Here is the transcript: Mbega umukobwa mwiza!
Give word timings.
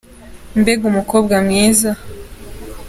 Mbega 0.59 0.83
umukobwa 0.91 1.35
mwiza! 1.45 1.91